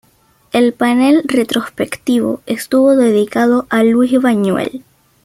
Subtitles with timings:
[0.51, 4.83] El panel retrospectivo estuvo dedicado a Luis Buñuel.